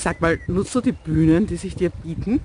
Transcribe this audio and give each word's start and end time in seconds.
Sag 0.00 0.22
mal, 0.22 0.38
nutzt 0.46 0.74
du 0.74 0.80
die 0.80 0.92
Bühnen, 0.92 1.46
die 1.46 1.56
sich 1.56 1.74
dir 1.74 1.90
bieten? 1.90 2.40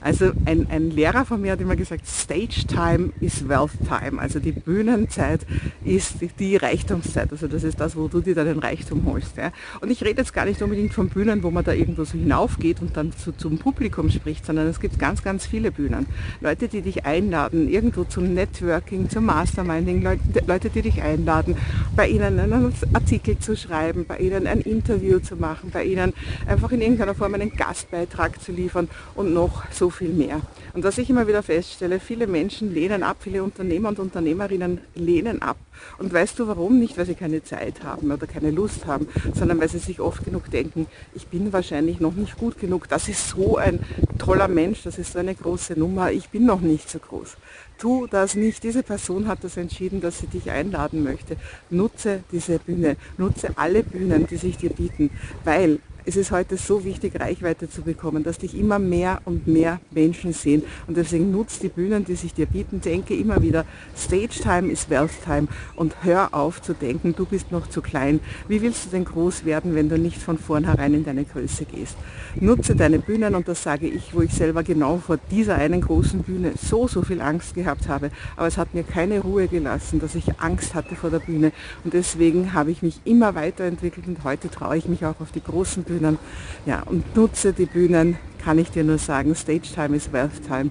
Also 0.00 0.30
ein, 0.44 0.68
ein 0.70 0.92
Lehrer 0.92 1.24
von 1.24 1.40
mir 1.40 1.52
hat 1.52 1.60
immer 1.60 1.74
gesagt, 1.74 2.06
Stage 2.06 2.64
Time 2.68 3.10
is 3.20 3.48
Wealth 3.48 3.72
Time. 3.88 4.20
Also 4.20 4.38
die 4.38 4.52
Bühnenzeit 4.52 5.40
ist 5.84 6.14
die 6.38 6.54
Reichtumszeit. 6.54 7.32
Also 7.32 7.48
das 7.48 7.64
ist 7.64 7.80
das, 7.80 7.96
wo 7.96 8.06
du 8.06 8.20
dir 8.20 8.36
deinen 8.36 8.60
Reichtum 8.60 9.04
holst. 9.04 9.36
Ja? 9.36 9.50
Und 9.80 9.90
ich 9.90 10.04
rede 10.04 10.20
jetzt 10.20 10.32
gar 10.32 10.44
nicht 10.44 10.62
unbedingt 10.62 10.94
von 10.94 11.08
Bühnen, 11.08 11.42
wo 11.42 11.50
man 11.50 11.64
da 11.64 11.72
irgendwo 11.72 12.04
so 12.04 12.12
hinaufgeht 12.12 12.80
und 12.80 12.96
dann 12.96 13.10
zu, 13.10 13.32
zum 13.32 13.58
Publikum 13.58 14.08
spricht, 14.08 14.46
sondern 14.46 14.68
es 14.68 14.78
gibt 14.78 15.00
ganz, 15.00 15.24
ganz 15.24 15.44
viele 15.44 15.72
Bühnen. 15.72 16.06
Leute, 16.40 16.68
die 16.68 16.82
dich 16.82 17.04
einladen, 17.04 17.68
irgendwo 17.68 18.04
zum 18.04 18.32
Networking, 18.32 19.10
zum 19.10 19.24
Masterminding, 19.24 20.02
Leute, 20.02 20.20
Leute 20.46 20.70
die 20.70 20.82
dich 20.82 21.02
einladen, 21.02 21.56
bei 21.96 22.06
ihnen 22.08 22.38
einen 22.38 22.72
Artikel 22.92 23.40
zu 23.40 23.56
schreiben, 23.56 24.04
bei 24.06 24.18
ihnen 24.18 24.46
ein 24.46 24.60
Interview 24.60 25.18
zu 25.18 25.34
machen, 25.34 25.70
bei 25.72 25.82
ihnen 25.82 26.12
einfach 26.46 26.75
in 26.76 26.82
irgendeiner 26.82 27.14
Form 27.14 27.34
einen 27.34 27.54
Gastbeitrag 27.54 28.40
zu 28.42 28.52
liefern 28.52 28.88
und 29.14 29.32
noch 29.32 29.64
so 29.72 29.90
viel 29.90 30.10
mehr. 30.10 30.40
Und 30.74 30.84
was 30.84 30.98
ich 30.98 31.08
immer 31.08 31.26
wieder 31.26 31.42
feststelle, 31.42 32.00
viele 32.00 32.26
Menschen 32.26 32.72
lehnen 32.72 33.02
ab, 33.02 33.16
viele 33.20 33.42
Unternehmer 33.42 33.88
und 33.88 33.98
Unternehmerinnen 33.98 34.80
lehnen 34.94 35.40
ab. 35.40 35.56
Und 35.98 36.12
weißt 36.12 36.38
du 36.38 36.46
warum? 36.46 36.78
Nicht, 36.78 36.98
weil 36.98 37.06
sie 37.06 37.14
keine 37.14 37.42
Zeit 37.42 37.82
haben 37.82 38.10
oder 38.10 38.26
keine 38.26 38.50
Lust 38.50 38.86
haben, 38.86 39.08
sondern 39.34 39.58
weil 39.58 39.70
sie 39.70 39.78
sich 39.78 40.00
oft 40.00 40.24
genug 40.24 40.50
denken, 40.50 40.86
ich 41.14 41.28
bin 41.28 41.52
wahrscheinlich 41.52 41.98
noch 41.98 42.14
nicht 42.14 42.36
gut 42.36 42.58
genug. 42.58 42.88
Das 42.88 43.08
ist 43.08 43.30
so 43.30 43.56
ein 43.56 43.80
toller 44.18 44.48
Mensch, 44.48 44.82
das 44.82 44.98
ist 44.98 45.14
so 45.14 45.18
eine 45.18 45.34
große 45.34 45.78
Nummer, 45.78 46.12
ich 46.12 46.28
bin 46.28 46.44
noch 46.44 46.60
nicht 46.60 46.90
so 46.90 46.98
groß. 46.98 47.36
Tu 47.78 48.06
das 48.06 48.34
nicht. 48.34 48.62
Diese 48.62 48.82
Person 48.82 49.28
hat 49.28 49.44
das 49.44 49.56
entschieden, 49.56 50.00
dass 50.00 50.18
sie 50.18 50.26
dich 50.26 50.50
einladen 50.50 51.02
möchte. 51.02 51.36
Nutze 51.70 52.22
diese 52.32 52.58
Bühne, 52.58 52.96
nutze 53.18 53.50
alle 53.56 53.82
Bühnen, 53.82 54.26
die 54.26 54.36
sich 54.36 54.56
dir 54.56 54.70
bieten, 54.70 55.10
weil 55.44 55.80
es 56.06 56.14
ist 56.14 56.30
heute 56.30 56.56
so 56.56 56.84
wichtig, 56.84 57.18
Reichweite 57.18 57.68
zu 57.68 57.82
bekommen, 57.82 58.22
dass 58.22 58.38
dich 58.38 58.56
immer 58.56 58.78
mehr 58.78 59.20
und 59.24 59.48
mehr 59.48 59.80
Menschen 59.90 60.32
sehen. 60.32 60.62
Und 60.86 60.96
deswegen 60.96 61.32
nutzt 61.32 61.64
die 61.64 61.68
Bühnen, 61.68 62.04
die 62.04 62.14
sich 62.14 62.32
dir 62.32 62.46
bieten. 62.46 62.80
Denke 62.80 63.16
immer 63.16 63.42
wieder, 63.42 63.64
Stage 63.96 64.40
Time 64.40 64.70
ist 64.70 64.88
Wealth 64.88 65.24
Time 65.24 65.48
und 65.74 66.04
hör 66.04 66.32
auf 66.32 66.62
zu 66.62 66.74
denken, 66.74 67.14
du 67.16 67.26
bist 67.26 67.50
noch 67.50 67.68
zu 67.68 67.82
klein. 67.82 68.20
Wie 68.46 68.62
willst 68.62 68.86
du 68.86 68.90
denn 68.90 69.04
groß 69.04 69.44
werden, 69.44 69.74
wenn 69.74 69.88
du 69.88 69.98
nicht 69.98 70.18
von 70.18 70.38
vornherein 70.38 70.94
in 70.94 71.04
deine 71.04 71.24
Größe 71.24 71.64
gehst? 71.64 71.96
Nutze 72.36 72.76
deine 72.76 73.00
Bühnen 73.00 73.34
und 73.34 73.48
das 73.48 73.64
sage 73.64 73.88
ich, 73.88 74.14
wo 74.14 74.22
ich 74.22 74.32
selber 74.32 74.62
genau 74.62 74.98
vor 74.98 75.18
dieser 75.32 75.56
einen 75.56 75.80
großen 75.80 76.22
Bühne 76.22 76.52
so, 76.56 76.86
so 76.86 77.02
viel 77.02 77.20
Angst 77.20 77.56
gehabt 77.56 77.88
habe. 77.88 78.12
Aber 78.36 78.46
es 78.46 78.58
hat 78.58 78.74
mir 78.74 78.84
keine 78.84 79.18
Ruhe 79.18 79.48
gelassen, 79.48 79.98
dass 79.98 80.14
ich 80.14 80.38
Angst 80.38 80.76
hatte 80.76 80.94
vor 80.94 81.10
der 81.10 81.18
Bühne. 81.18 81.50
Und 81.82 81.94
deswegen 81.94 82.52
habe 82.52 82.70
ich 82.70 82.82
mich 82.82 83.00
immer 83.04 83.34
weiterentwickelt 83.34 84.06
und 84.06 84.22
heute 84.22 84.48
traue 84.50 84.76
ich 84.76 84.86
mich 84.86 85.04
auch 85.04 85.20
auf 85.20 85.32
die 85.32 85.42
großen 85.42 85.82
Bühnen 85.82 85.95
Bühnen. 85.96 86.18
Ja, 86.66 86.82
und 86.82 87.16
nutze 87.16 87.52
die 87.52 87.66
Bühnen, 87.66 88.16
kann 88.42 88.58
ich 88.58 88.70
dir 88.70 88.84
nur 88.84 88.98
sagen, 88.98 89.34
Stage 89.34 89.68
Time 89.74 89.96
is 89.96 90.12
Wealth 90.12 90.46
Time. 90.46 90.70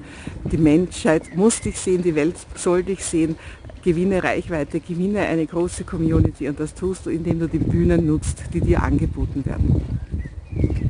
Die 0.52 0.58
Menschheit 0.58 1.36
muss 1.36 1.62
dich 1.62 1.80
sehen, 1.80 2.04
die 2.04 2.16
Welt 2.16 2.36
soll 2.56 2.84
dich 2.84 3.04
sehen. 3.04 3.36
Gewinne 3.84 4.24
Reichweite, 4.24 4.80
gewinne 4.80 5.20
eine 5.20 5.46
große 5.46 5.84
Community 5.84 6.48
und 6.48 6.60
das 6.60 6.74
tust 6.74 7.06
du, 7.06 7.12
indem 7.12 7.40
du 7.40 7.48
die 7.48 7.60
Bühnen 7.60 8.08
nutzt, 8.08 8.44
die 8.54 8.62
dir 8.62 8.82
angeboten 8.82 9.46
werden. 9.46 9.95